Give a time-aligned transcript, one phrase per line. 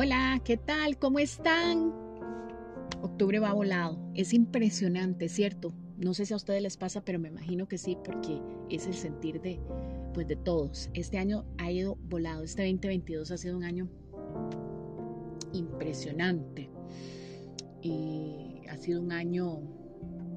[0.00, 0.96] Hola, ¿qué tal?
[0.96, 1.92] ¿Cómo están?
[3.02, 3.98] Octubre va volado.
[4.14, 5.74] Es impresionante, ¿cierto?
[5.96, 8.40] No sé si a ustedes les pasa, pero me imagino que sí, porque
[8.70, 9.60] es el sentir de,
[10.14, 10.88] pues, de todos.
[10.94, 12.44] Este año ha ido volado.
[12.44, 13.88] Este 2022 ha sido un año
[15.52, 16.70] impresionante.
[18.70, 19.62] Ha sido un año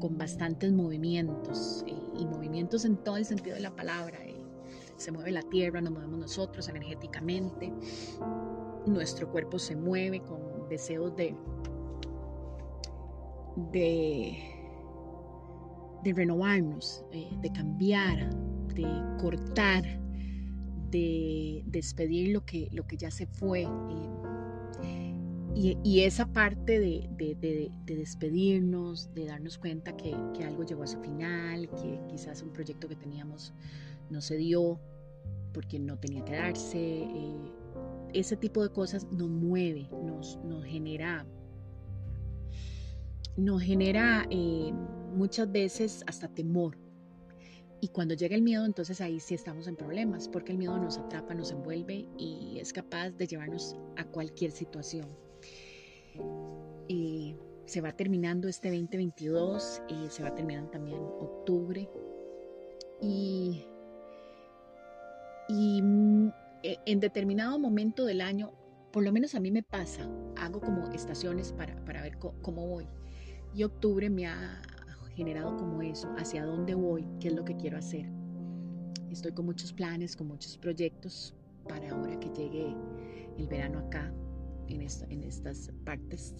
[0.00, 1.84] con bastantes movimientos
[2.18, 4.18] y movimientos en todo el sentido de la palabra.
[4.96, 7.72] Se mueve la tierra, nos movemos nosotros energéticamente,
[8.86, 11.34] nuestro cuerpo se mueve con deseos de,
[13.72, 14.38] de,
[16.02, 18.30] de renovarnos, eh, de cambiar,
[18.74, 18.86] de
[19.20, 19.84] cortar,
[20.90, 23.66] de despedir lo que, lo que ya se fue.
[25.56, 30.12] Y, esa parte de, despedirnos, de darnos cuenta que,
[30.44, 33.54] algo llegó a su final, que quizás un proyecto que teníamos
[34.10, 34.80] no se dio
[35.52, 37.52] porque no tenía que darse, eh,
[38.14, 41.26] ese tipo de cosas nos mueve, nos, nos genera,
[43.36, 44.72] nos genera eh,
[45.14, 46.78] muchas veces hasta temor.
[47.80, 50.96] Y cuando llega el miedo, entonces ahí sí estamos en problemas, porque el miedo nos
[50.96, 55.06] atrapa, nos envuelve y es capaz de llevarnos a cualquier situación.
[56.88, 61.90] Y se va terminando este 2022 y se va terminando también octubre.
[63.02, 63.66] Y,
[65.48, 65.82] y
[66.64, 68.52] en determinado momento del año,
[68.90, 72.86] por lo menos a mí me pasa, hago como estaciones para, para ver cómo voy.
[73.54, 74.62] Y octubre me ha
[75.14, 78.10] generado como eso, hacia dónde voy, qué es lo que quiero hacer.
[79.10, 81.34] Estoy con muchos planes, con muchos proyectos
[81.68, 82.74] para ahora que llegue
[83.38, 84.12] el verano acá
[84.68, 86.34] en, en estas partes.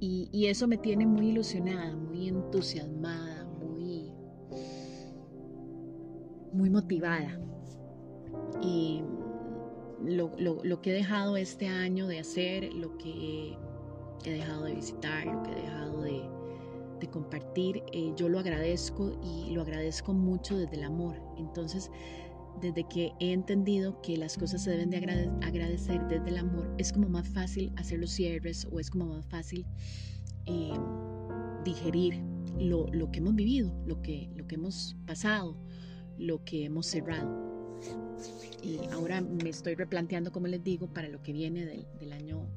[0.00, 4.10] Y, y, eso me tiene muy ilusionada, muy entusiasmada, muy,
[6.52, 7.38] muy motivada.
[8.60, 9.02] Y
[10.02, 13.56] lo, lo, que he dejado este año de hacer, lo que
[14.24, 16.22] he dejado de visitar, lo que he dejado de,
[17.00, 21.20] de compartir, eh, yo lo agradezco y lo agradezco mucho desde el amor.
[21.38, 21.90] Entonces,
[22.60, 24.98] desde que he entendido que las cosas se deben de
[25.42, 29.26] agradecer desde el amor, es como más fácil hacer los cierres o es como más
[29.26, 29.66] fácil
[30.46, 30.72] eh,
[31.64, 32.20] digerir
[32.58, 35.56] lo, lo, que hemos vivido, lo que, lo que hemos pasado,
[36.16, 37.53] lo que hemos cerrado.
[38.62, 42.48] Y ahora me estoy replanteando, como les digo, para lo que viene del, del año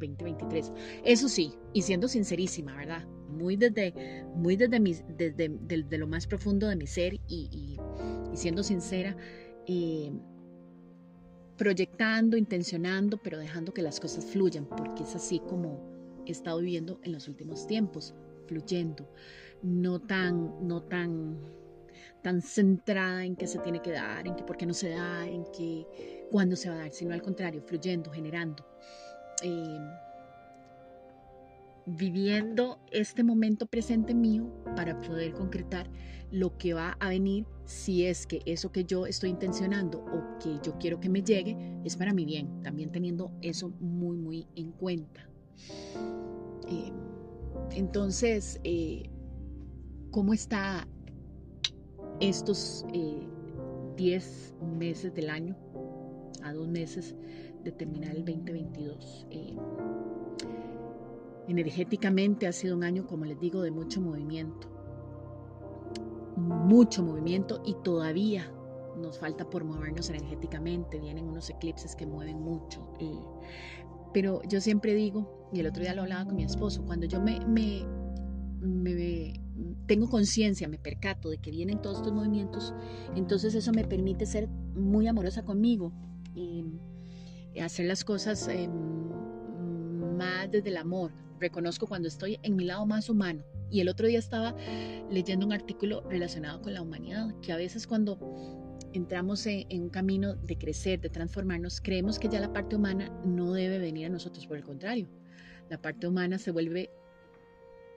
[0.00, 0.72] 2023.
[1.04, 3.06] Eso sí, y siendo sincerísima, ¿verdad?
[3.28, 4.78] Muy desde, muy desde,
[5.48, 7.78] desde, lo más profundo de mi ser y,
[8.32, 9.16] y siendo sincera,
[9.66, 10.12] eh,
[11.56, 15.80] proyectando, intencionando, pero dejando que las cosas fluyan, porque es así como
[16.26, 18.14] he estado viviendo en los últimos tiempos,
[18.46, 19.08] fluyendo,
[19.62, 21.38] no tan, no tan,
[22.22, 25.26] tan centrada en qué se tiene que dar, en qué por qué no se da,
[25.26, 25.86] en qué
[26.30, 28.64] cuándo se va a dar, sino al contrario, fluyendo, generando.
[29.42, 29.78] Eh,
[31.84, 35.90] viviendo este momento presente mío para poder concretar
[36.30, 40.58] lo que va a venir si es que eso que yo estoy intencionando o que
[40.64, 44.72] yo quiero que me llegue es para mi bien, también teniendo eso muy, muy en
[44.72, 45.28] cuenta.
[46.68, 46.92] Eh,
[47.72, 49.10] entonces, eh,
[50.10, 50.86] ¿cómo está
[52.20, 52.94] estos 10
[53.96, 55.56] eh, meses del año?
[56.42, 57.14] A dos meses
[57.62, 59.26] de terminar el 2022
[61.48, 64.68] energéticamente ha sido un año, como les digo, de mucho movimiento.
[66.36, 68.50] Mucho movimiento y todavía
[68.96, 70.98] nos falta por movernos energéticamente.
[70.98, 72.86] Vienen unos eclipses que mueven mucho.
[74.12, 77.20] pero yo siempre digo, y el otro día lo hablaba con mi esposo, cuando yo
[77.20, 77.82] me, me,
[78.60, 79.41] me
[79.86, 82.74] tengo conciencia, me percato de que vienen todos estos movimientos,
[83.14, 85.92] entonces eso me permite ser muy amorosa conmigo
[86.34, 86.64] y
[87.60, 88.70] hacer las cosas em,
[90.16, 91.12] más desde el amor,
[91.42, 93.42] reconozco cuando estoy en mi lado más humano.
[93.70, 94.54] Y el otro día estaba
[95.10, 98.18] leyendo un artículo relacionado con la humanidad, que a veces cuando
[98.92, 103.52] entramos en, un camino de crecer, de transformarnos, creemos que ya la parte humana no
[103.52, 105.08] debe venir a nosotros, por el contrario,
[105.70, 106.90] la parte humana se vuelve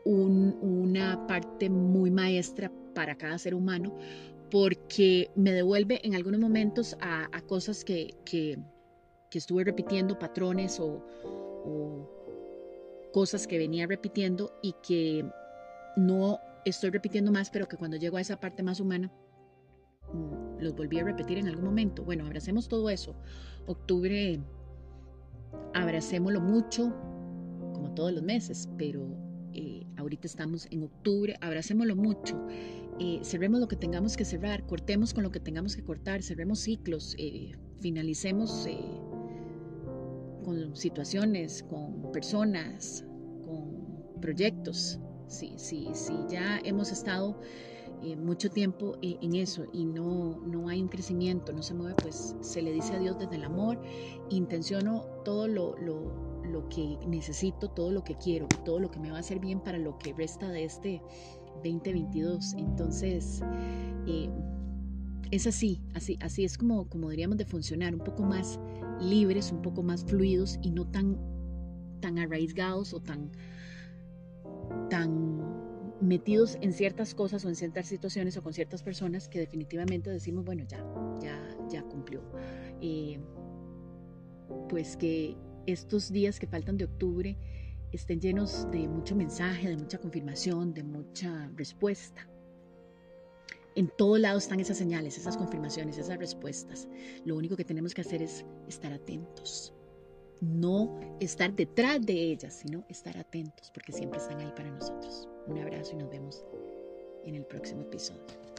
[0.06, 3.92] una parte muy maestra para cada ser humano
[4.52, 8.58] porque me devuelve en algunos momentos a, cosas que, que,
[9.32, 11.04] estuve repitiendo, patrones o,
[13.12, 15.26] cosas que venía repitiendo y que
[15.98, 19.12] no estoy repitiendo más, pero que cuando llego a esa parte más humana,
[20.14, 22.04] mm, los volví a repetir en algún momento.
[22.04, 23.16] Bueno, abracemos todo eso.
[23.68, 24.40] Octubre,
[25.74, 26.94] abracémoslo mucho,
[27.74, 29.25] como todos los meses, pero
[29.98, 32.48] ahorita estamos en octubre, abracémoslo mucho.
[33.00, 36.60] Eh, cerremos lo que tengamos que cerrar, cortemos con lo que tengamos que cortar, cerremos
[36.60, 37.52] ciclos, eh,
[37.82, 38.68] finalicemos
[40.44, 43.06] con situaciones, con personas,
[43.44, 45.00] con proyectos.
[45.28, 47.40] Si, sí, sí, ya hemos estado
[48.06, 51.96] eh, mucho tiempo eh, en eso y no, no hay un crecimiento, no se mueve,
[52.02, 53.82] pues se le dice a Dios desde el amor,
[54.30, 59.12] intenciono todo lo, lo, lo que necesito, todo lo que quiero, todo lo que me
[59.12, 61.02] va a hacer bien para lo que resta de este
[61.64, 62.54] 2022.
[62.54, 63.42] Entonces,
[64.08, 64.30] eh,
[65.32, 68.60] es así, así, así es como, como diríamos de funcionar, un poco más
[69.02, 71.18] libres, un poco más fluidos y no tan,
[72.00, 73.32] tan arraigados o tan,
[74.90, 75.36] tan
[76.02, 80.46] metidos en ciertas cosas o en ciertas situaciones o con ciertas personas que definitivamente decimos,
[80.46, 80.86] bueno, ya,
[81.22, 82.22] ya, ya cumplió.
[82.82, 83.20] Eh,
[84.70, 87.38] pues que estos días que faltan de octubre
[87.92, 92.28] estén llenos de mucho mensaje, de mucha confirmación, de mucha respuesta.
[93.76, 96.88] En todo lado están esas señales, esas confirmaciones, esas respuestas.
[97.26, 99.74] Lo único que tenemos que hacer es estar atentos.
[100.42, 105.28] No estar detrás de ellas, sino estar atentos, porque siempre están ahí para nosotros.
[105.48, 106.44] Un abrazo y nos vemos
[107.26, 108.55] en el próximo episodio.